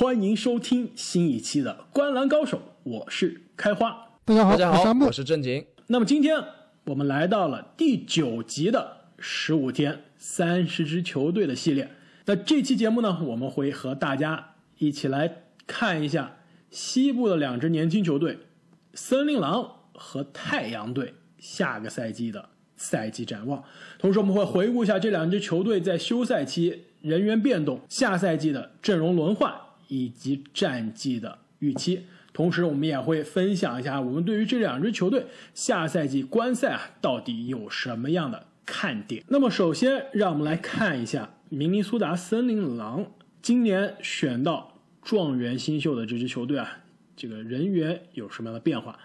[0.00, 4.08] 欢迎收听新一期的《观篮高手》，我是开花。
[4.24, 5.12] 大家好，大家好我。
[5.12, 5.62] 是正经。
[5.88, 6.42] 那么今天
[6.86, 11.90] 我们来到了第九集的十五天三十支球队的系列。
[12.24, 16.38] 那这期节目呢，我们会和大家一起来看一下
[16.70, 18.38] 西部的两支年轻球队——
[18.94, 23.62] 森林狼和太阳队下个赛季的赛季展望。
[23.98, 29.52] 同时，我们会回顾一下这两支球队在休赛期人员变动、下赛季的阵容轮换
[29.90, 32.06] 以及战绩的预期。
[32.32, 39.22] 同时，我们也会分享一下我们对于这两支球队下赛季观赛啊到底有什么样的看点。
[39.28, 43.12] 那么，首先让我们来看一下明尼苏达森林狼
[43.42, 46.78] 今年选到状元新秀的这支球队啊，
[47.16, 48.98] 这个人员有什么样的变化？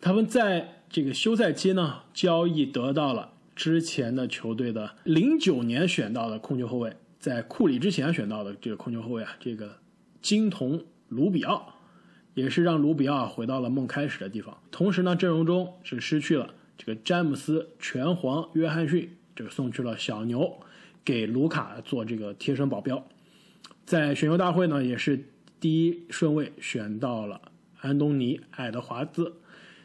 [0.00, 9.78] 他们在这个休赛期呢，交易得到了之前的球队的零九年选到的控球后卫，在库里之前选到的这个控球后卫啊，这个
[10.24, 11.70] 金童卢比奥。
[12.32, 14.58] 也是让卢比奥回到了梦开始的地方。
[14.72, 20.58] 同时呢，阵容中是失去了这个詹姆斯、拳皇、约翰逊，这个送去了小牛，
[21.04, 23.06] 给卢卡做这个贴身保镖。
[23.86, 25.28] 在选秀大会呢，也是
[25.60, 27.40] 第一顺位选到了
[27.80, 29.32] 安东尼·爱德华兹。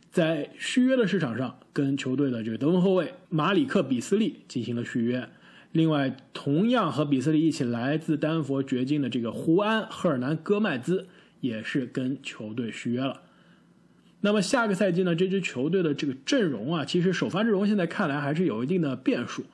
[0.09, 5.29] 在续约的市场上，跟球队的这个得分后卫马里克·比斯利进行了续约。
[5.71, 11.07] 另外，同样和比斯利一起来自丹佛掘金的这个胡安·赫尔南·戈麦兹。
[11.41, 13.21] 也是跟球队续约了。
[14.19, 19.45] 那么下个赛季呢，这支球队的这个阵容啊，其实首发阵容现在看来还是有一定的变数。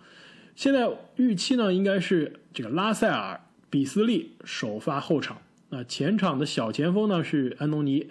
[0.55, 5.37] 现在预期呢，应该是这个拉塞尔、比斯利首发后场。
[5.69, 8.09] 那前场的小前锋呢是安东尼、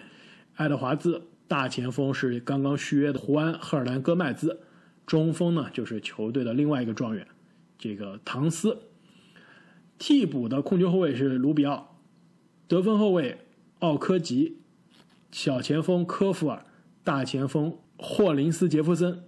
[0.55, 4.61] 爱德华兹，大前锋是刚刚续约的胡安·赫尔南·戈麦兹，
[5.05, 7.27] 中锋呢就是球队的另外一个状元，
[7.77, 8.83] 这个唐斯。
[9.97, 11.97] 替补的控球后卫是卢比奥，
[12.67, 13.39] 得分后卫。
[13.79, 14.61] 奥科吉、
[15.31, 16.65] 小前锋科夫尔、
[17.03, 19.21] 大前锋霍林斯·杰弗森、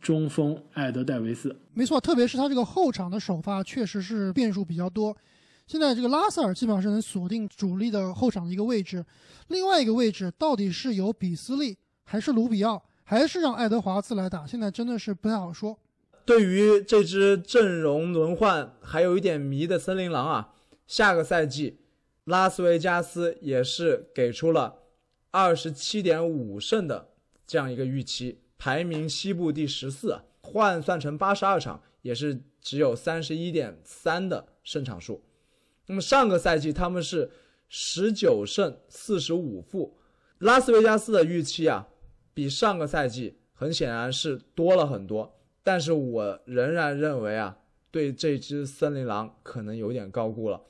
[0.00, 1.54] 中锋艾德戴维斯。
[1.74, 5.14] 没错，特别是他这个后场的首发，确实是变数比较多。
[5.66, 9.04] 现在这个拉塞尔基本上是能锁定主力的后场的一个位置，
[9.48, 14.46] 另外一个位置到底是由比斯利还是卢比奥，还是让爱德华兹来打？
[14.46, 15.76] 现在真的是不太好说。
[16.24, 20.54] 对于这支阵容轮换还有一点迷的森林狼啊，
[20.86, 21.78] 下个赛季。
[22.24, 24.78] 拉斯维加斯也是给出了
[25.32, 27.08] 二十七点五胜的
[27.44, 35.24] 这样一个预期，排名西部第十四，换算成八十二场也是只有三十一点三的胜场数。
[35.86, 37.28] 那么上个赛季他们是
[37.68, 39.98] 十九胜四十五负，
[40.38, 41.88] 拉斯维加斯的预期啊
[42.32, 47.56] 比上个赛季很显然是多了很多，但是我仍然认为啊
[47.90, 50.60] 对这只森林狼可能有点高估了。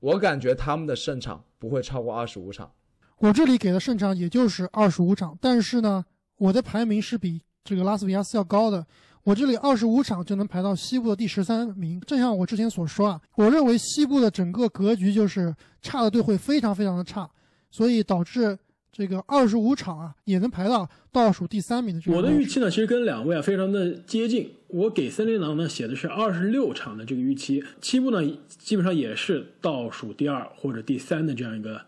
[0.00, 2.70] 我感觉他们的胜场不会超过二十五场，
[3.18, 6.04] 我这里给的胜场也就是二十五场，但是呢，
[6.36, 8.86] 我的排名是比这个拉斯维加斯要高的。
[9.24, 12.00] 我这里二十五场就能排到西部的第十三名。
[12.02, 17.28] 正像我之前所说啊，我认为西部的整个格局就是差的队会非常非常的差，
[17.70, 18.58] 所以导致
[18.98, 22.16] 这个二十五场啊也能排到倒数第三名的这个。
[22.16, 24.50] 我的预期呢，其实跟两位啊非常的接近。
[24.66, 31.80] 我给森林狼呢写的是二十六场的这个预期，七部呢基本上也是倒数第二或者第三的这样一个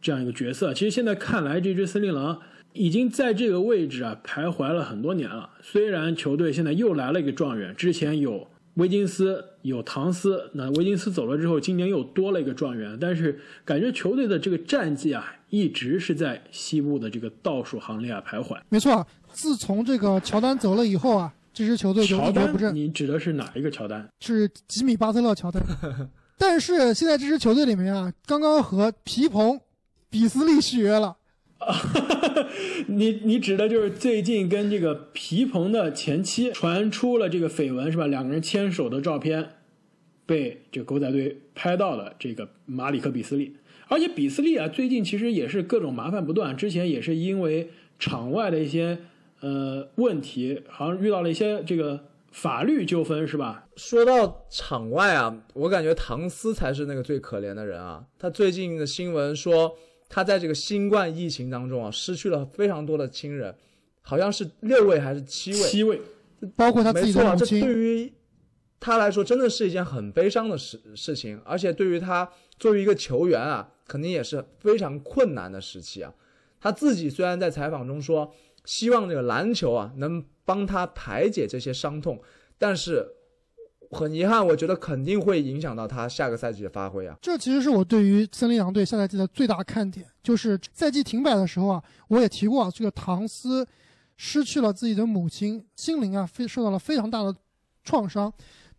[0.00, 0.72] 这样一个角色。
[0.72, 2.40] 其实现在看来，这支森林狼
[2.74, 5.50] 已经在这个位置啊徘徊了很多年了。
[5.60, 18.58] 虽然球队现在又来了一个状元，之前有威金斯、有唐斯，那威金斯走了之后，今年又多了一个状元，但是感觉球队的这个战绩啊一直是在西部的这个倒数行列啊徘徊。
[18.70, 21.32] 没错，自从这个乔丹走了以后啊。
[21.54, 22.74] 这支球队就一蹶不振。
[22.74, 24.08] 你指的是哪一个乔丹？
[24.20, 25.62] 是吉米巴特勒乔丹。
[26.38, 29.60] 但是现在这支球队里面啊，刚刚和皮蓬、
[30.08, 31.18] 比斯利续约了。
[32.88, 38.06] 你你指的就是最近跟这个皮蓬的前妻传出了这个绯闻是吧？
[38.06, 39.50] 两个人牵手的照片
[40.26, 43.56] 被这个狗仔队拍到了这个马里克比斯利，
[43.88, 48.98] 而且比斯利啊，最近其实也是各种麻烦不断，之前也是因为场外的一些。
[49.44, 51.98] 呃，问题好像遇到了一些这个
[52.30, 53.66] 法律纠纷，是吧？
[53.74, 58.04] 说到场外啊，我感觉唐斯才是那个最可怜的人啊。
[58.20, 59.76] 他最近的新闻说，
[60.08, 63.52] 他在这个新冠疫情当中啊，失去了非常多的亲人，
[64.00, 65.58] 好像是六位还是七位？
[65.58, 66.00] 七位，
[66.54, 67.60] 包括他自己的母亲。
[67.60, 68.12] 这对于
[68.82, 76.12] 他来说，真的是一件很悲伤的事事情，而且对于他作为一个球员啊，肯定也是非常困难的时期啊。
[76.60, 78.34] 他自己虽然在采访中说。
[78.64, 82.22] 希望这个篮球啊能帮他排解这些伤痛，
[82.56, 83.04] 但是
[83.90, 87.18] 很遗憾，我觉得肯定会影响到他下个赛季的发挥啊。
[87.20, 93.66] 这其实是我对于森林狼队下赛季的最大看点，就是赛季停摆的时候啊，我也提过啊，这个唐斯
[94.16, 97.34] 失去了自己的母亲，心灵啊非受到了非常大的
[97.82, 98.32] 创伤。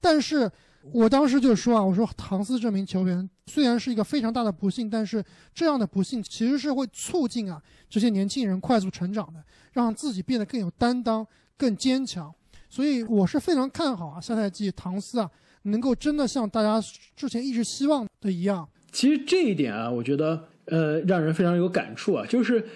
[0.04, 0.52] 但是
[0.92, 5.24] 我当时就说啊，我说唐斯这名球员虽然是一个非常大的不幸，但是
[5.54, 9.42] 这样的不幸其实是会促进啊这些年轻人快速成长的，
[9.72, 11.26] 让自己变得更有担当、
[11.58, 12.34] 更坚强。
[12.70, 16.86] 所以我是非常看好啊，下赛季唐斯啊能够真的像大家
[17.16, 18.68] 之前一直希望的一样。
[18.92, 22.68] 其实这一点啊，我觉得呃让人非常有感触啊，就是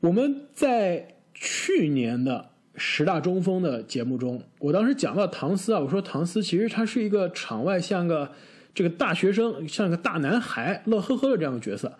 [0.00, 8.30] 我们在去年的十大中锋的节目中，我当时讲到唐斯啊，我说唐斯其实他是一个场外像个
[8.74, 11.92] 这个大学生，像个大男孩，乐呵呵的这样的角色。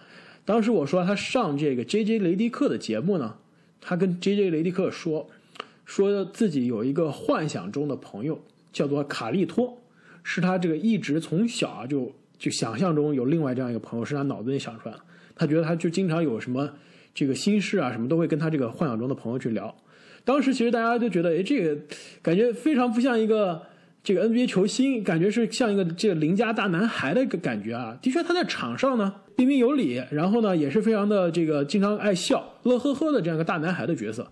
[0.44, 3.36] 当时我说他上这个 J J 雷迪克的节目呢，
[3.80, 5.28] 他跟 J J 雷迪克说。
[5.86, 8.40] 说自己有一个幻想中的朋友，
[8.72, 9.82] 叫做卡利托，
[10.22, 15.00] 是他这个一直从小啊就就想象中有另外这样一个朋友，是他脑子里想出来的。
[15.36, 16.70] 他觉得他就经常有什么
[17.14, 19.76] 这个心事啊什么，都会跟他这个幻想中的朋友去聊。
[20.24, 21.78] 当时其实大家都觉得，哎，这个
[22.22, 23.62] 感觉非常不像一个
[24.02, 27.96] 这个 NBA 球星，感觉是像一个这个邻家大男孩的一个感觉啊。
[28.00, 34.26] 的确，他在场上呢彬彬有礼，然后呢也是非常的这个经常爱笑、乐呵呵的这样一个大男孩的角色。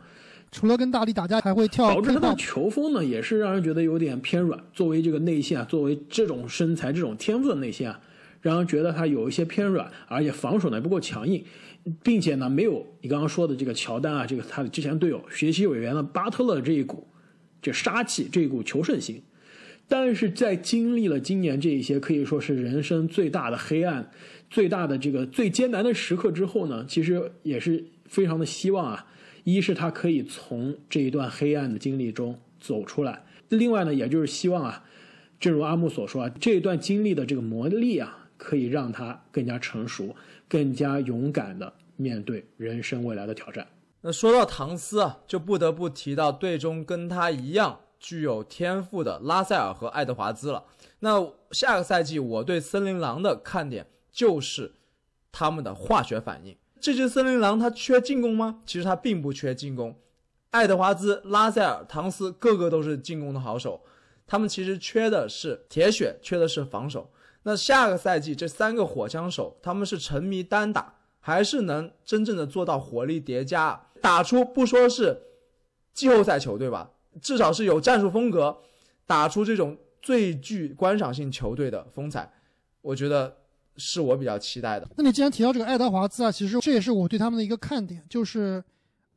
[0.51, 1.89] 除了跟大力打架，还会跳。
[1.95, 4.59] 导致他的球风呢，也是让人觉得有点偏软。
[4.75, 7.99] 作为这个内线啊，作为这种身材、这种天赋的内线啊，
[8.43, 11.43] 让人觉得他有一些偏软，而且防守呢不够强硬，
[12.03, 17.07] 并且呢没有你刚刚说的这个乔丹啊，这个他的之前队友、学习委员的巴特勒这一股
[17.61, 19.23] 这杀气、这一股求胜心。
[19.89, 24.11] 但是在经历了今年这一些可以说是人生最大的黑暗、
[24.49, 29.07] 最大的这个最艰难的时刻之后呢，其实也是非常的希望啊。
[29.45, 34.85] 一是他可以从这一段黑暗的经历中走出来，另外呢，也就是希望啊，
[35.41, 40.15] 正如阿木所说啊，这一段经历的这个磨砺啊，可以让他更加成熟，
[40.53, 43.67] 更加勇敢的面对人生未来的挑战。
[44.03, 50.63] 那说到唐斯啊，就不得不提到队中跟他一样具有天赋的拉塞尔和爱德华兹了。
[50.99, 54.75] 那下个赛季我对森林狼的看点就是
[55.33, 56.55] 他们的化学反应。
[56.79, 58.61] 这只森林狼它缺进攻吗？
[58.67, 59.97] 其实它并不缺进攻。
[60.51, 63.81] 爱德华兹、拉塞尔、唐斯个个都是进攻的好手，
[64.27, 67.11] 他们其实缺的是铁血，缺的是防守。
[67.45, 75.21] 那下个赛季这三个火枪手，他们是沉迷单打，还是能真正的做到火力叠加，打出不说是
[75.93, 76.91] 季后赛球队吧，
[77.21, 78.59] 至少是有战术风格，
[79.07, 82.33] 打出这种最具观赏性球队的风采。
[82.81, 83.37] 我觉得。
[83.79, 84.87] 是我比较期待的。
[84.99, 88.63] 那你既然提到这个爱德华兹啊，其实这也是我对他们的一个看点，就是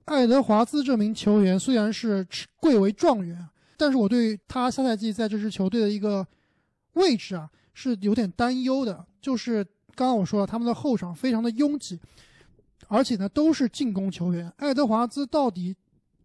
[0.06, 2.26] 爱德华兹这名球员虽然是
[2.62, 3.46] 贵为状元，
[3.76, 6.26] 但是我对他下赛季在这支球队的一个
[6.94, 9.06] 位置啊是有点担忧的。
[9.22, 9.64] 就是
[9.94, 12.00] 刚刚我说了，他们的后场非常的拥挤，
[12.88, 14.52] 而且呢都是进攻球员。
[14.58, 15.76] 爱德华兹到底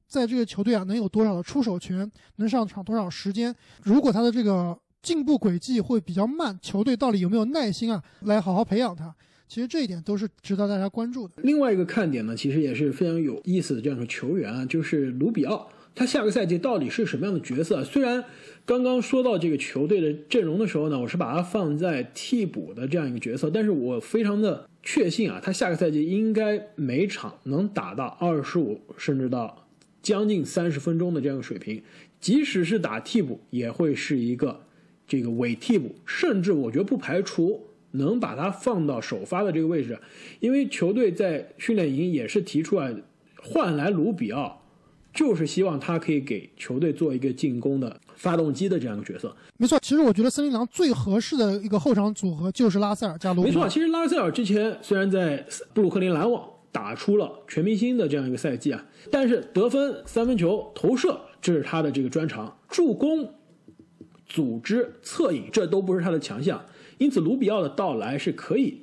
[0.09, 3.55] 在这个球队啊能有多少的出手权，能上场多少时间？
[3.83, 9.15] 如果他的这个进步轨迹会比较慢，球队到底有没有耐心啊，来好好培养他？
[9.49, 11.35] 其实这一点都是值得大家关注的。
[11.39, 17.85] 另外一个看点呢，其实也是非常有意思的这样的球员啊，就是卢比奥，他下个赛季到底是什么样的角色？
[17.85, 18.25] 虽然
[18.65, 29.67] 刚刚说到这个球队的阵容的时候呢，我是把他放在替补的这样一个角色，但是我非常的确信啊，他下个赛季应该每场能打到二十五甚至到
[30.03, 31.83] 将近三十分钟的这样一个水平，
[32.21, 34.61] 即使是打替补，也会是一个。
[35.09, 39.99] 这个伪替补，甚至我觉得不排除能把他放到首发的这个位置，
[40.39, 42.95] 因为球队在训练营也是提出来
[43.43, 44.60] 换来卢比奥，
[45.13, 49.35] 就是希望他可以给球队做一个进攻的发动机的这样一个角色。
[49.57, 53.43] 没错，其实我觉得森林狼最合适的一个后场组合就是拉塞尔加卢。
[53.43, 63.35] 没错，其实拉塞尔之前虽然在布鲁克林篮网打出了全明星的这样一个赛季啊，但是得分、三分球投射这是他的这个专长，助攻。
[64.33, 66.65] 组织策应，这都不是他的强项，
[66.99, 68.83] 因此卢比奥的到来是可以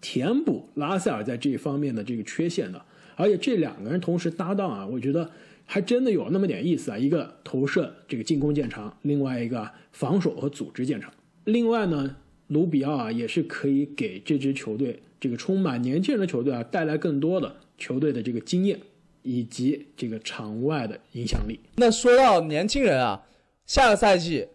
[0.00, 2.84] 填补拉塞尔在这一方面的这个缺陷的。
[3.16, 5.30] 而且这两个人同时搭档啊，我觉得
[5.64, 6.98] 还真的有那么点意思啊。
[6.98, 11.12] 一个投射这个进攻见长，另外一个防守和组织见长。
[11.44, 12.16] 另外呢，
[12.48, 18.80] 卢比奥啊也是可以给这支球队这个充满年轻人的球队啊带来更多的球队的这个经验
[19.22, 21.60] 以及这个场外的影响力。
[21.76, 23.26] 那说到年轻人啊，
[23.66, 24.48] 下个赛季。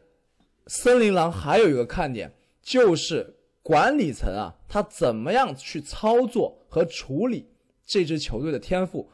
[0.71, 7.47] 森林狼还有一个看点，就是管理层啊，他怎么样去操作和处理
[7.89, 9.09] 这支球队的天赋？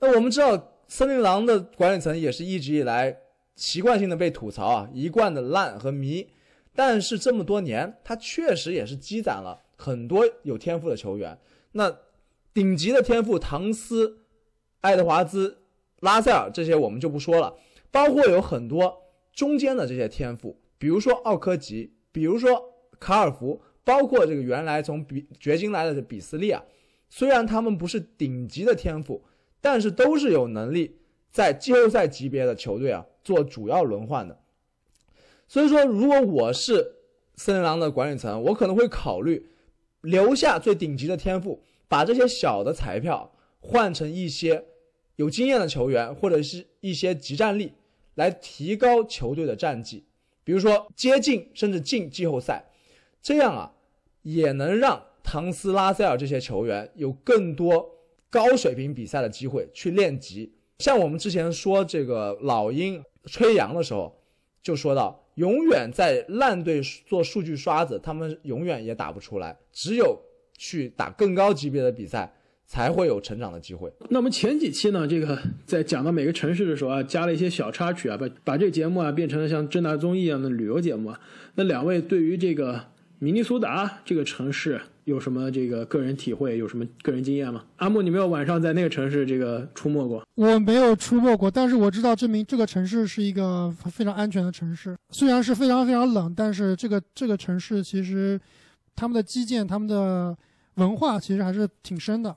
[0.00, 3.16] 那我们知道，森林狼的管理层也是一直以来
[3.54, 6.28] 习惯性的被吐槽啊，一贯的烂和迷。
[6.74, 11.38] 但是这么多年，他确实也是积攒了很多有天赋的球员。
[11.70, 11.96] 那
[12.52, 14.18] 顶级的天赋，唐斯、
[14.80, 15.56] 爱德华兹、
[16.00, 17.54] 拉塞尔这些我们就不说了，
[17.92, 19.00] 包括有很多
[19.32, 22.60] 中间的这些天赋，比如说奥科吉，比如说
[22.98, 26.60] 卡尔福，包括这个原来从比掘金来的比斯利啊。
[27.08, 29.22] 虽然他们不是顶级的天赋，
[29.60, 30.96] 但是都是有能力
[31.30, 34.38] 在季后赛级别的球队啊做主要轮换的。
[35.46, 36.96] 所以说，如果我是
[37.34, 39.48] 森林狼的管理层，我可能会考虑
[40.02, 44.66] 留下最顶级的天赋，把这些小的彩票换成一些
[45.16, 47.72] 有经验的球员，或者是一些集战力，
[48.14, 50.04] 来提高球队的战绩。
[50.44, 52.70] 比如说接近甚至进季后赛，
[53.22, 53.72] 这样啊，
[54.22, 57.86] 也能让唐斯、拉塞尔这些球员有更多
[58.30, 60.50] 高水平比赛的机会去练级。
[60.78, 64.18] 像我们之前说这个老鹰吹杨的时候，
[64.62, 65.22] 就说到。
[65.34, 69.56] 永远在烂队做数据刷子，他们永远也打不出来。
[69.70, 70.18] 只有
[70.56, 72.34] 去打更高级别的比赛，
[72.66, 73.92] 才会有成长的机会。
[74.08, 81.20] 那么前几期呢，这个在讲到每个城市的时候啊，加了一些小插曲啊，把把这个节目啊变成了像正大综艺一样的旅游节目啊。
[81.54, 82.86] 那两位对于这个
[83.20, 84.80] 明尼苏达这个城市。
[85.08, 86.58] 有什么这个个人体会？
[86.58, 87.64] 有什么个人经验吗？
[87.76, 90.22] 阿木，你没有晚上在那个城市这个出没过？
[90.34, 94.94] 我没有出没过，但是我知道证明这个城市是一个非常安全的城市。
[95.10, 98.38] 虽然是非常非常冷，但是这个这个城市其实
[98.94, 100.36] 他们的基建、他们的
[100.74, 102.36] 文化其实还是挺深的。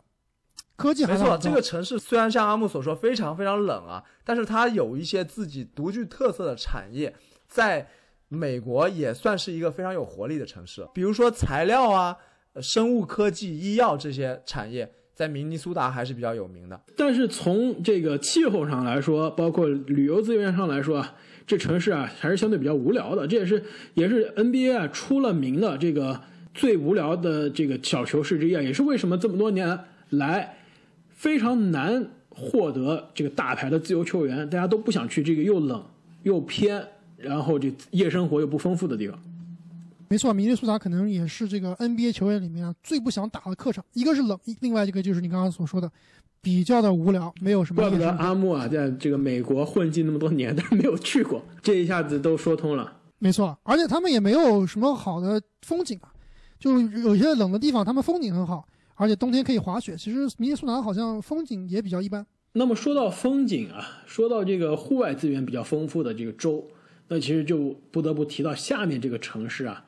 [0.78, 7.14] 科技没错，这个城市虽然像阿木所说非常非常冷啊，但是它有一些自己独具特色的产业，
[7.50, 7.86] 在
[8.30, 10.88] 美国也算是一个非常有活力的城市。
[10.94, 12.16] 比如说材料啊。
[12.60, 16.82] 生物科技、医药这些产业在明尼苏达还是比较有名的。
[16.98, 21.16] 但是从这个气候上来说，包括旅游资源上来说啊，
[21.46, 23.28] 这城市啊还是相对比较无聊的。
[23.28, 26.20] 这也是也是 NBA 啊出了名的这个
[26.54, 29.80] 最无聊的这个小球市之一，啊，也是为什么这么多年
[30.10, 30.58] 来
[31.10, 35.86] 非常难获得这个大牌的自由球员，大家都不想去这个又冷
[36.24, 36.84] 又偏，
[37.18, 39.18] 然后这夜生活又不丰富的地方。
[40.12, 43.82] 没错，明尼苏达可能也是这个 NBA 球员里面最不想打的客场。
[43.94, 45.90] 一个是冷，另外一个就是你刚刚所说的，
[46.42, 47.82] 比较的无聊，没有什么。
[47.82, 52.94] 怪不得阿木啊，在这个美国混迹那么多年，但是没有去过，这一下子都说通了。
[53.20, 56.12] 没错，而且他们也没有什么好的风景啊，
[56.60, 59.96] 就有些冷的地方，他们风景很好，而且冬天可以滑雪。
[59.96, 62.28] 其实明尼苏达好像风景也比较一般。
[62.52, 66.68] 那么说到风景啊，说到这个户外资源比较丰富的这个州，
[67.08, 69.86] 那其实就不得不提到下面这个城市啊。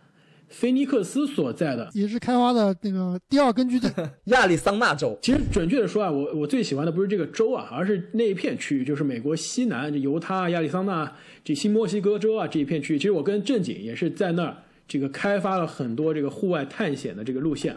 [0.53, 3.89] 菲尼克斯所在的也是开发的那个第二根据地，
[4.25, 5.17] 亚利桑那州。
[5.19, 11.12] 其实准确的说啊，我我最喜欢的不是这个州啊，而是那一片区域，就是美国西南，这犹他、亚利桑那、
[11.43, 13.00] 这新墨西哥州啊这一片区域。
[13.00, 14.55] 其实我跟正经也是在那儿
[14.88, 17.75] 这个开发了很多这个户外探险的这个路线。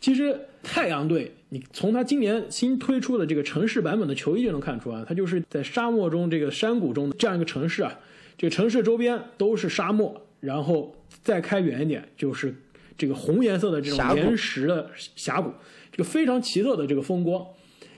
[0.00, 7.92] 其实太阳队，你从他今年新推出的这个城市版本的球衣就能看出啊，它就是在沙漠中这个山谷中的这样一个城市啊，
[8.36, 10.94] 这个城市周边都是沙漠，然后。
[11.22, 12.54] 再开远一点，就是
[12.96, 15.50] 这个红颜色的这种岩石的峡谷，
[15.90, 17.44] 这个非常奇特的这个风光。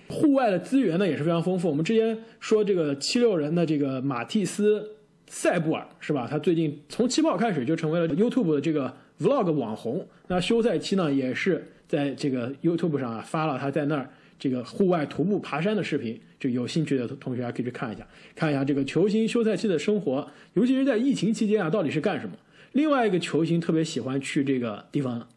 [0.08, 1.68] 户外的资源呢也是非常丰富。
[1.68, 4.80] 我们之前说这个七六人的这个马蒂斯·
[5.26, 6.26] 塞布尔是吧？
[6.28, 10.06] 他最近从起跑开始就成为了 YouTube 的这个 Vlog 网红。
[10.28, 16.18] 那休赛期呢也是在这个 YouTube 上啊发了他在那儿这个户外徒步爬山的视频。
[16.40, 18.04] 就有兴趣的同学可以去看一下，
[18.34, 22.34] 看一下这个球星休赛期的生活，尤其是在疫情期间啊到底是干什么。
[22.72, 25.28] 另外一个球星特别喜欢去这个地方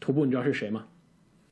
[0.00, 0.86] 徒步，你知道是谁吗？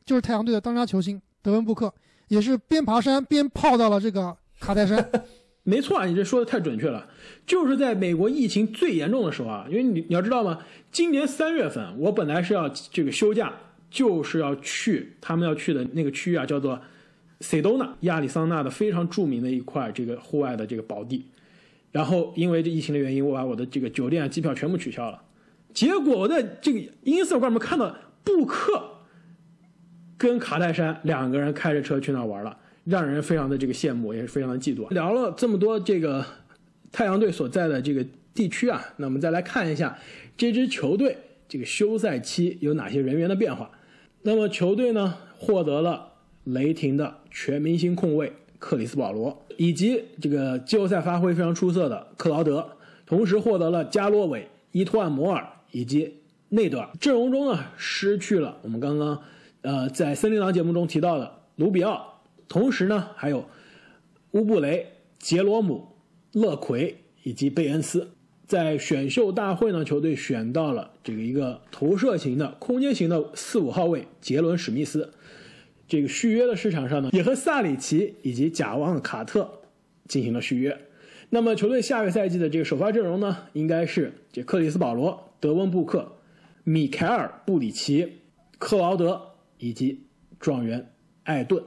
[0.07, 1.93] 就是太阳队的当家球星德文布克，
[2.29, 5.11] 也是边爬山边泡到了这个卡戴珊。
[5.67, 7.09] 没错啊，你这说的太准确了，
[7.47, 10.59] 就是在美国疫情最严重的时候啊，因为你你要知道吗？
[10.93, 13.53] 今年三月份我本来是要这个休假，
[13.91, 16.79] 就是要去他们要去的那个区域啊，叫做
[17.45, 21.27] 塞多纳，亚利桑那的非常著名的一块这个户外的这个宝地。
[21.93, 25.23] 然后因为这疫情的原因，我把我的这个酒店、机票全部取消了。
[25.75, 28.83] 结果我在这个 ins 上面看到布克
[30.17, 34.89] 跟卡戴珊两个人开着车去那玩了，让人非常的这个羡慕，也是非常的嫉妒。
[34.95, 36.25] 聊了这么多这个
[36.91, 39.99] 太阳队所在的这个地区啊，那我们再来看一下
[40.35, 43.71] 这支球队这个休赛期有哪些人员的变化。
[44.23, 46.14] 那么球队呢获得了
[46.45, 48.33] 雷霆的全明星控卫。
[48.57, 52.67] 克里斯保罗以及这个季后赛发挥非常出色的克劳德，
[53.05, 56.15] 同时获得了加洛韦、伊托万摩尔以及
[56.49, 56.89] 内德尔。
[56.99, 59.23] 阵容中呢，失去了我们刚刚
[59.61, 63.45] 呃在森林狼节目中提到的卢比奥，同时呢还有
[64.31, 64.87] 乌布雷、
[65.19, 65.87] 杰罗姆、
[66.33, 68.13] 勒奎以及贝恩斯。
[68.47, 75.13] 在选秀大会呢，球队选到了这个一个投射型的、空间型的四五号位杰伦史密斯。
[75.95, 79.49] 这个续约的市场上呢，也和萨里奇以及贾旺卡特
[80.09, 80.77] 进行了续约。
[81.31, 86.11] 那么球队下个赛季的这个首发阵容呢，应该是这克里斯保罗、德温布克、
[86.65, 88.23] 米凯尔布里奇、
[88.59, 89.23] 克劳德
[89.59, 90.05] 以及
[90.41, 90.85] 状元
[91.23, 91.63] 艾顿。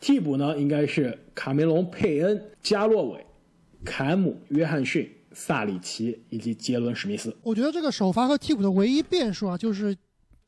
[0.00, 3.24] 替补呢，应该是卡梅隆佩恩、加洛韦、
[3.84, 5.08] 凯姆约翰逊。
[5.34, 9.96] 萨里奇以及杰伦史密斯，我觉得这个首发和替补的唯一变数啊，就是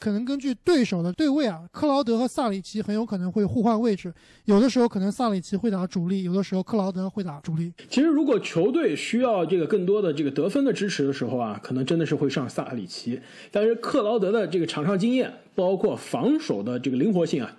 [0.00, 4.12] 可能根据对手的对位啊，克劳德和萨里奇很有可能会互换位置，
[4.47, 7.71] 有的时候可能萨里奇会打主力，有的时候克劳德会打主力。
[7.90, 17.54] 其实如果球队需要这个更多的这个得分的支持的时候啊，可能真的是会上萨里奇，但是克劳德的这个场上经验，包括防守的这个灵活性啊，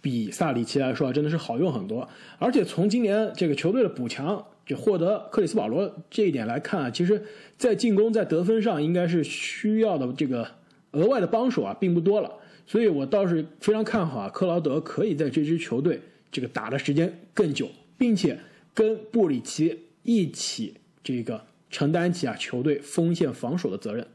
[0.00, 2.08] 比萨里奇来说啊真的是好用很多，
[2.40, 4.44] 而且从今年这个球队的补强。
[4.66, 7.22] 就获得克里斯保罗这一点来看啊，其实，
[7.56, 10.44] 在进攻在得分上应该是需要的这个
[10.96, 12.32] 额外的帮手啊，并不多了。
[12.66, 16.00] 所以我倒是非常看好啊，克劳德可以在这支球队
[16.32, 18.38] 这个打的时间更久，并且
[18.74, 20.74] 跟布里奇一起
[21.04, 24.06] 这个承担起啊球队锋线防守的责任。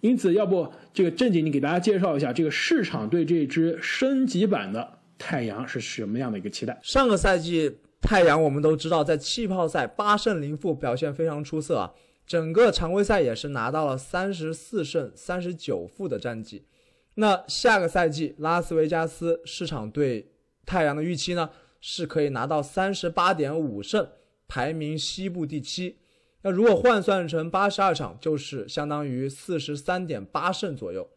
[0.00, 6.78] 因此，要不这个正经你给大家介绍一下这个市场对这支升级版的太阳是什么样的一个期待？
[6.82, 7.78] 上个赛季。
[7.98, 11.92] 太阳我们都知道，在气泡赛八胜零负，表现非常出色啊！
[12.26, 16.66] 整个常规赛也是拿到了三十四胜三十九负的战绩。
[17.14, 20.32] 那下个赛季，拉斯维加斯市场对
[20.66, 24.08] 太阳的预期呢，是可以拿到三十八点五胜，
[24.48, 25.98] 排名西部第七。
[26.42, 31.08] 那如果换算成八十二场，就是相当于四十三点八胜左右。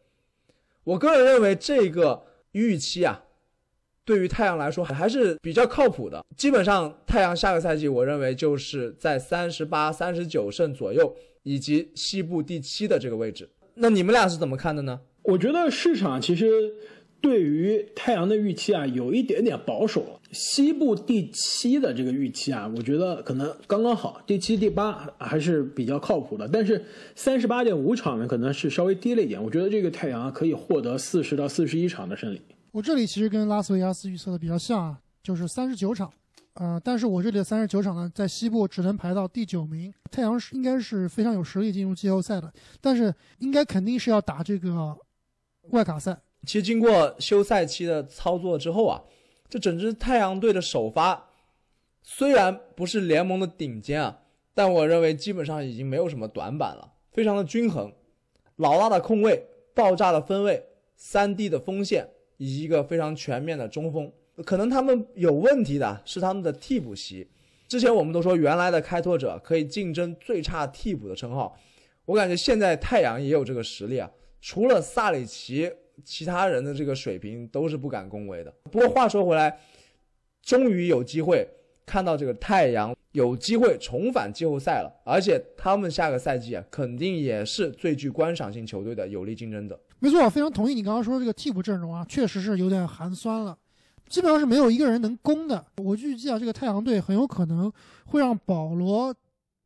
[0.84, 3.24] 我个人认为这个预期啊。
[4.04, 13.48] 对于太阳来说还是比较靠谱的，基本上太阳下个赛季，我认为就是在三十八、三十九胜左右，以及西部第七的这个位置。
[13.74, 15.00] 那你们俩是怎么看的呢？
[15.22, 16.72] 我觉得市场其实
[17.20, 20.20] 对于太阳的预期啊，有一点点保守。
[20.32, 26.48] 西部第七的这个预期啊，我觉得可能刚刚好，第七、第八还是比较靠谱的。
[26.48, 26.84] 但是
[27.16, 29.42] 三十八点五场呢，可能是稍微低了一点。
[29.42, 32.40] 我觉得这个太阳可以获得四十到四十一场的胜利。
[32.72, 36.12] 我这里其实跟拉斯维加斯预测的比较像啊，就是三十九场，
[36.54, 39.92] 呃，但是我这里的三十九场呢，在西部只能排到第九名。
[40.08, 44.96] 太阳是应该是非常有实力进入季后赛的，但是应该肯定是要打这个
[45.70, 46.16] 外卡赛。
[46.46, 49.02] 其实经过休赛期的操作之后啊，
[49.48, 51.28] 这整支太阳队的首发
[52.04, 54.18] 虽然不是联盟的顶尖啊，
[54.54, 57.92] 但我认为基本上已经没有什么短板了，非常的均衡，
[58.56, 62.08] 老大的控卫，爆炸的分位，三 D 的锋线。
[62.40, 64.10] 以及一个非常全面的中锋，
[64.46, 67.28] 可能他们有问题的是他们的替补席。
[67.68, 71.54] 之前我们都说原来的开拓者可以竞争最差替补的称号，
[72.06, 74.10] 我感觉现在太阳也有这个实力啊。
[74.40, 75.70] 除了萨里奇，
[76.02, 78.50] 其他人的这个水平都是不敢恭维的。
[78.72, 79.60] 不过话说回来，
[80.42, 81.46] 终于有机会
[81.84, 89.78] 看到这个太阳有机会重返季后赛了，而且他们下个赛季啊，肯定也是最具观赏性球队的有力竞争者。
[90.02, 93.56] 没错，我非常同意你刚刚说的这个替补阵容啊，确实是有点寒酸了，
[94.08, 95.62] 基本上是没有一个人能攻的。
[95.76, 97.70] 我预计啊，这个太阳队很有可能
[98.06, 99.14] 会让保罗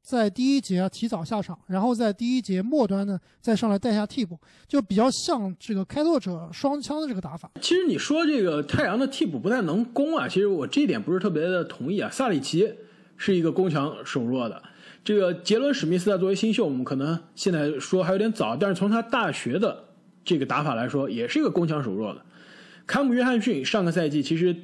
[0.02, 7.48] 在第一节啊提早下场，然后在第一节末端呢再上来带下替补，就比较像这个开拓者双枪的这个打法。
[7.60, 12.10] 其实你说这个太阳的替补不太能攻啊，其实我这一点不是特别的同意啊。
[12.10, 12.74] 萨里奇
[13.16, 14.60] 是一个攻强守弱的，
[15.04, 19.84] 这个杰伦史密斯啊作为新秀，我们可能现在说还有点早，但是从他大学的。
[20.24, 22.22] 这个打法来说，也是一个攻强守弱的。
[22.86, 24.54] 坎姆约翰逊上个赛季其实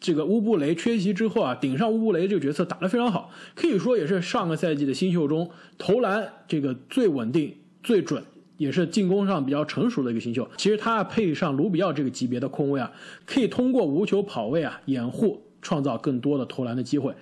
[0.00, 8.22] 这个乌布雷缺席之后啊，顶上乌布雷这个角色打得非常好，可以说也是上个赛季的新秀中投篮这个最稳定、最准，
[8.56, 10.48] 也是进攻上比较成熟的一个新秀。
[10.56, 12.92] 其实他配上卢比奥这个级别的控卫啊，
[13.26, 17.12] 可以通过无球跑位啊掩护，创造更多的投篮的机会。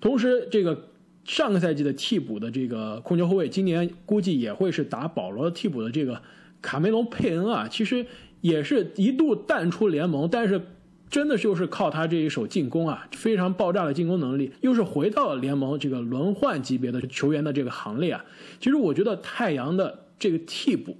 [0.00, 0.88] 同时，这个
[1.24, 6.20] 上个赛季的替补的这个控球后卫，今年估计也会是打保罗替补的这个。
[6.66, 8.04] 卡梅隆佩恩啊，其实
[8.40, 10.60] 也是一度淡出联盟，但是
[11.08, 18.24] 真的就是靠他这一手进攻啊，非常爆炸的进攻能力，又是回到了联盟这个轮换级别的球员的这个行列啊。
[18.58, 20.98] 其实我觉得太阳的这个替补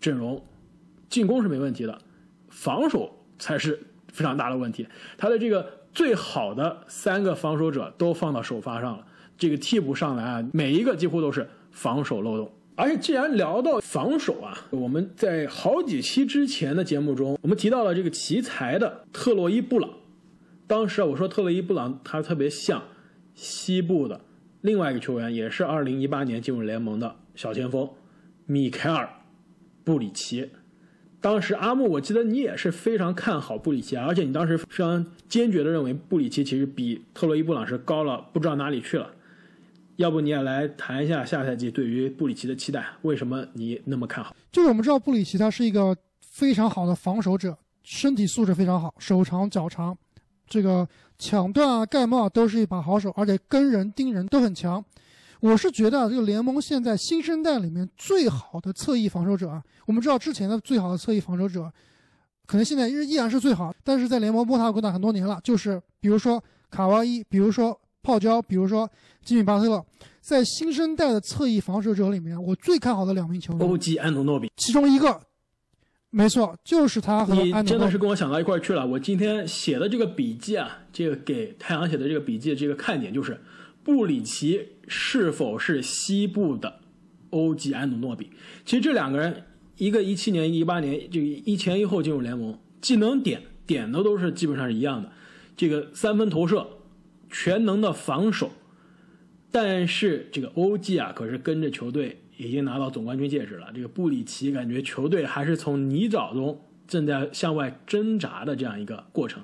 [0.00, 0.42] 阵容，
[1.10, 1.98] 进攻是没问题的，
[2.48, 4.88] 防守才是非常大的问题。
[5.18, 9.04] 他的这个最好的三个防守者都放到首发上了，
[9.36, 12.50] 这个替补上来啊，每一个几乎都是防守漏洞。
[12.74, 19.90] 而且，既然聊到防守啊，我们在好几期之前的节目中，我们提到了这个奇才的特洛伊·布朗。
[20.66, 22.82] 当时啊，我说特洛伊·布朗他特别像
[23.34, 24.22] 西部的
[24.62, 27.90] 另外一个球员，也是二零一八年进入联盟的小前锋
[28.46, 29.04] 米凯尔·
[29.84, 30.50] 布里奇。
[31.20, 39.10] 当时阿木，我记得你也是非常看好布里奇，而且你当时非常坚决的认为布里奇其实比特洛伊·布朗是高了不知道哪里去了。
[39.96, 42.84] 要不你也来谈一下下赛季对于布里奇的期待？
[43.02, 44.34] 为什么你那么看好？
[44.50, 49.96] 就是我们知道布里奇他是一个非常好的防守者，身体素质非常好，手长脚长，
[50.46, 54.84] 这个抢断啊、盖帽都是一把好手，而且跟人盯人都很强。
[55.40, 61.70] 我是觉得这个联盟现在新生代里面最好的侧翼防守者啊，我们知道之前的最好的侧翼防守者，
[62.46, 68.88] 可能现在依依然是最好，但是在联盟摸爬滚打很多年了，就是比如说卡哇伊，比如说泡椒，比如说
[69.24, 69.84] 吉米巴特勒，
[70.20, 75.20] 在新生代的侧翼防守者里面，我最看好的两名球员，欧吉安努诺比，其中一个，
[76.10, 77.68] 没错，就是他和你安东诺比。
[77.70, 78.86] 真的是跟我想到一块去了。
[78.86, 83.40] 我今天写的这个笔记啊，这个给太阳写的这个笔记，这个看点就是
[83.84, 86.80] 布里奇是否是西部的
[87.30, 88.30] 欧吉安努诺比。
[88.64, 89.44] 其实这两个人，
[89.76, 95.10] 一个一七年，一八年，这个一前一后进入联盟，技能点点的都是基本上是一样的。
[95.56, 96.66] 这个三分投射，
[97.32, 98.52] 全能的防守，
[99.50, 103.72] 但是这个欧记啊，可是跟着球队已经拿到总冠军戒指了。
[103.74, 109.42] 这个布里奇感觉球队还是从泥沼中正在向外挣扎的这样一个过程。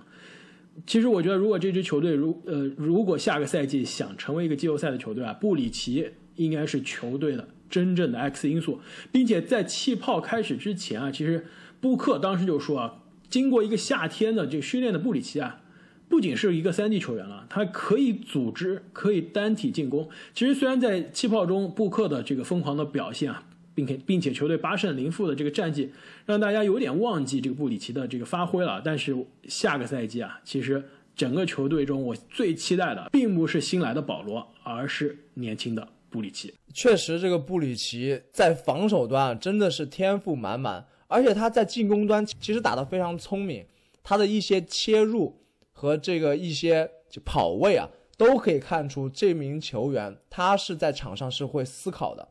[0.87, 11.47] 其实我觉得，如果这支球队如呃，如果下个赛季想成为一个季后赛的球队啊，布里奇应该是球队的真正的 X 因素，并且在气泡开始之前啊，其实
[11.81, 15.63] 布克当时就说啊，经过一个夏天的这个训练的布里奇啊，
[16.09, 20.09] 不仅是一个三 D 球员了，他可以组织，可以单体进攻。
[20.35, 23.45] 其实虽然在气泡中布克的这个疯狂的表现啊，
[23.75, 25.93] 并且并且球队八胜零负的这个战绩，
[26.25, 28.81] 让大家有点忘记这个布里奇的这个发挥了。
[28.85, 30.83] 但是下个赛季啊，其实
[31.15, 36.55] 整个球队中我最期待的，并不是新来的保罗，而是年轻的布里奇。
[36.73, 43.65] 确实，这个布里奇在防守端真的是天赋满满，而且他在进攻端其实打得非常聪明，
[44.03, 45.39] 他的一些切入
[45.79, 52.27] 和这个一些就跑位啊，都可以看出这名球员他是在场上是会思考的。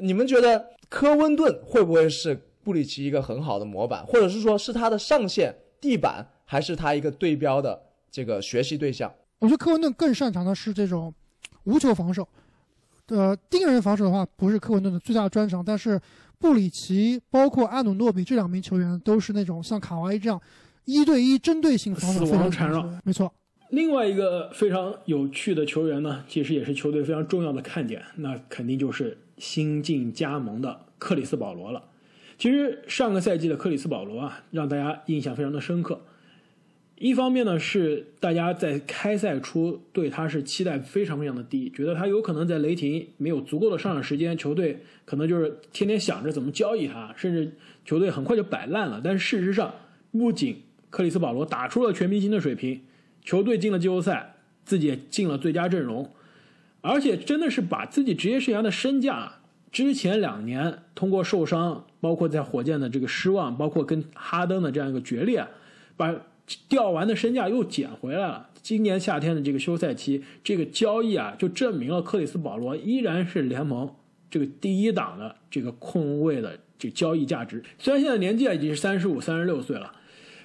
[0.00, 9.12] 你们觉得科温顿会不会是布里奇一个很好的模板，或者是说是他的上限地板，还是他一个对标的这个学习对象？
[9.40, 11.12] 我觉得科文顿更擅长的是这种
[11.64, 12.28] 无球防守，
[13.08, 16.00] 呃，盯人防守的话不是科文顿的最大专长，但是
[16.38, 20.40] 布里奇包括阿努诺比这两名球员都是那种像卡哇伊这样
[20.84, 23.32] 一对一针对性防守死亡非常缠绕没错，
[23.70, 31.84] 另外一个非常有趣的球员呢，其实也是球队非常重要的看点，那肯定就是新晋加盟的克里斯保罗了。
[32.36, 36.00] 其实上个赛季的克里斯保罗啊，让大家印象非常的深刻。
[36.96, 47.52] 一方面呢，是大家在开赛初对他是期待非常非常的低，觉得他有可能在雷霆没有足够的上场时间，球队可能就是天天想着怎么交易他，甚至
[47.84, 49.00] 球队很快就摆烂了。
[49.02, 49.74] 但事实上，
[50.12, 52.82] 不仅克里斯保罗打出了全明星的水平，
[53.24, 56.10] 球队进了季后赛，自己也进了最佳阵容，
[56.82, 59.36] 而且真的是把自己职业生涯的身价，
[59.72, 65.46] 之前两年通过受伤，包括在火箭的这个失望，包括跟哈登的这样一个决裂，
[65.96, 66.14] 把
[66.68, 68.50] 掉完的身价又捡回来了。
[68.60, 73.92] 今年夏天的这个休赛期，这个交易啊，就证明了克里斯保罗依然是联盟
[74.30, 77.64] 这个第一档的这个控卫的这交易价值。
[77.78, 79.92] 虽然现在年纪啊已经是三十五、三十六岁了，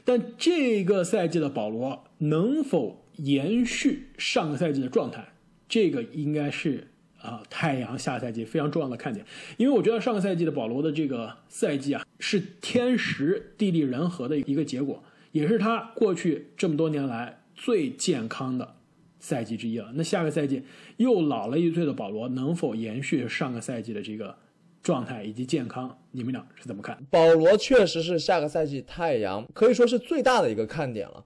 [0.07, 5.33] 但这个赛季的保罗能否延续上个赛季的状态，
[5.67, 6.87] 这个应该是
[7.19, 9.25] 啊太阳下赛季非常重要的看点。
[9.57, 18.77] 因为我觉得上个赛季的保罗的这个赛季啊，是天时地利人和的一个结果，也是他过去这么多年来最健康的
[19.19, 19.91] 赛季之一了。
[19.95, 20.63] 那下个赛季
[20.95, 24.37] 又老了一岁的保罗，能否延续上个赛季的这个
[24.81, 25.97] 状态以及健康？
[26.11, 27.05] 你们俩是怎么看？
[27.09, 31.25] 保罗确实是下个赛季太阳可以说是最大的一个看点了。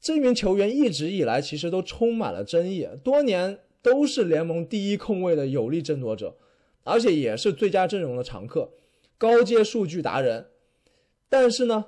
[0.00, 6.36] 这名球员一直以来其实都充满了争议，多年都是联盟第一控卫的有力争夺者，
[6.84, 8.70] 而且也是最佳阵容的常客，
[9.18, 10.46] 高阶数据达人。
[11.28, 11.84] 但是呢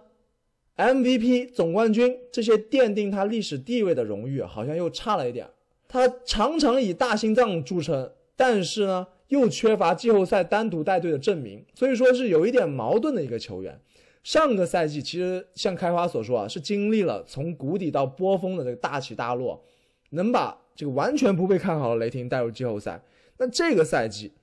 [0.77, 5.49] ，MVP、总冠军这些奠定他历史地位的荣誉好像又差了一点。
[5.89, 13.81] 他常常以大心脏著称，但是呢，又缺乏季后赛单独带队的证明，所以说是有一点矛盾的一个球员。
[14.23, 19.64] 上个赛季其实像开花所说啊，是经历了从谷底到波峰的这个大起大落，
[20.11, 23.03] 能把这个完全不被看好的雷霆带入季后赛。
[23.38, 24.35] 那这个赛季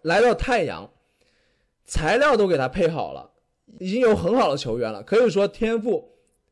[0.00, 0.90] 来到太阳，
[1.84, 3.32] 材料都给他配好了，
[3.80, 6.08] 已经有很好的球员了，可以说天赋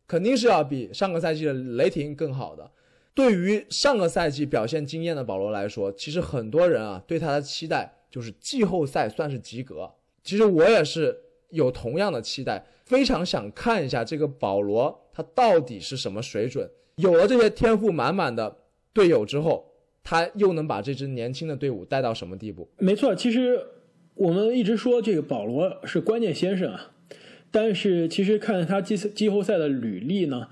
[0.06, 2.70] 肯定是要比上个赛季的雷霆更好的。
[3.12, 9.90] 对于上个赛季表现惊艳的保罗来说，其实很多人啊对他的期待就是季后赛算是及格。
[10.22, 11.16] 其实我也是
[11.50, 16.70] 有同样的期待，非常想看一下这个保罗他到底是什么水准。
[16.96, 18.56] 有了这些天赋满满的
[18.92, 19.72] 队友之后，
[20.04, 22.68] 他又能把这支年轻的队伍带到什么地步？
[22.78, 23.60] 没错，其实
[24.14, 26.92] 我们一直说这个保罗是关键先生啊，
[27.50, 30.48] 但是其实看他季季后赛的履历呢。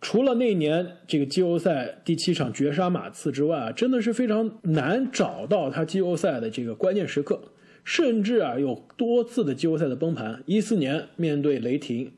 [0.00, 10.44] 除了那年这个季后赛第七场绝杀马刺之外啊，真的是非常难找到他季后赛的这个关键时刻，甚至啊有多次的季后赛的崩盘。
[10.46, 12.12] 一四年面对雷霆，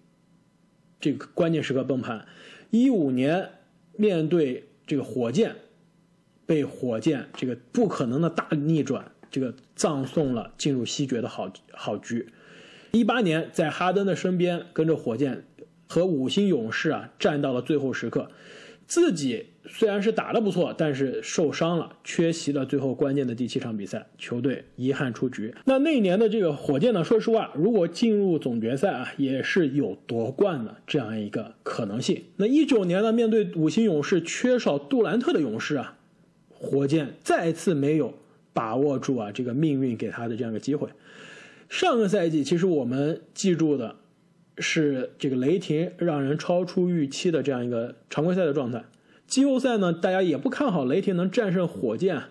[1.01, 2.27] 这个关键时刻崩盘；
[2.69, 3.49] 一五年
[3.97, 5.57] 面对这个火箭，
[6.45, 12.29] 被火箭这个不可能的大逆转，这个葬送了进入西决的好好局。
[12.93, 15.45] 一八年在哈登的身边跟着火箭。
[15.91, 18.31] 和五星勇士啊战到了最后时刻，
[18.87, 25.53] 自己虽然是打得不错，但是受伤了，缺席了最后关键的第七场比赛，球队遗憾出局。
[25.65, 32.23] 那那年的这个火箭呢，说实话，如果进入总决赛啊，也是有夺冠的这样一个可能性。
[32.37, 35.99] 那一九年呢，面对五星勇士，缺少杜兰特的勇士啊，
[36.51, 38.15] 火箭再次没有
[38.53, 40.89] 把握住啊这个命运给他的这样一个机会。
[41.69, 43.97] 上个赛季其实我们记住的。
[44.61, 48.85] 是这个雷霆让人超出预期的这样一个常规赛的状态，
[49.27, 52.23] 季后赛呢，大家也不看好雷霆能战胜火箭。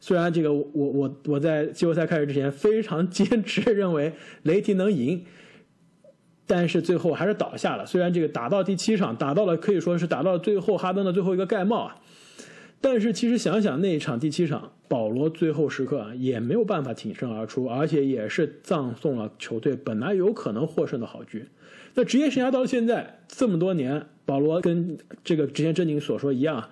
[0.00, 5.24] 虽然这个我我我在季后赛开始之前非常坚持 认为雷霆能赢，
[6.46, 7.84] 但是最后还是倒下了。
[7.84, 11.96] 虽然这个打到第七场，打到了可以说是打到了最后哈登的最后一个盖帽啊，
[12.80, 21.44] 但是其实想想那一场第七场，保罗最后时刻啊也没有办法挺身而出，而且也是葬送了球队本来有可能获胜的好局。
[21.94, 26.70] 那职业生涯到了现在这么多年，保罗跟这个之前正经所说一样，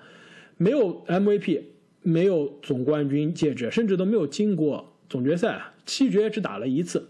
[0.57, 1.63] 没有 MVP，
[2.03, 7.09] 没有总冠军戒指，甚至都没有进过总决赛，七决只打了一次。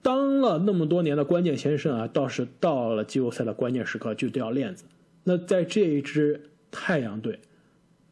[0.00, 4.84] 当了那么多年的关键先生啊，倒是到了季后赛的关键时刻就掉链子。
[5.24, 7.40] 那在这一支太阳队，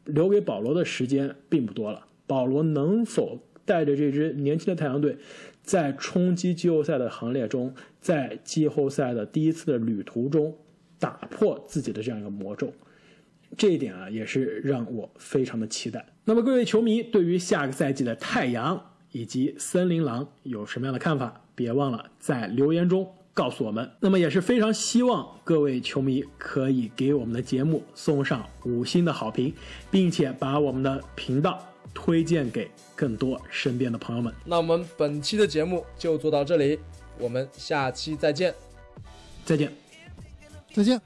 [0.04, 2.06] 留给保罗的时间并不多了。
[2.26, 5.16] 保罗能否带着这支年轻的太阳队？
[5.66, 10.56] 在冲击季后赛的行列中，在季后赛的第一次的旅途中，
[11.00, 12.72] 打破自己的这样一个魔咒，
[13.58, 16.06] 这一点啊，也是让我非常的期待。
[16.24, 21.42] 那么各位球迷，对于下个赛季的太阳以及森林狼有什么样的看法？
[21.56, 23.90] 别忘了在留言中告诉我们。
[24.00, 29.52] 那么也是非常希望各位球迷可以给我们的节目送上五星的好评，
[29.90, 31.66] 并且把我们的频道。
[31.94, 34.32] 推荐给更多身边的朋友们。
[34.44, 36.78] 那我们本期的节目就做到这里，
[37.18, 38.54] 我们下期再见，
[39.44, 39.72] 再见，
[40.74, 41.00] 再见。